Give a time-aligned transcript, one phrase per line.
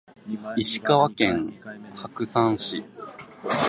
[0.57, 1.53] 石川県
[1.95, 2.83] 白山市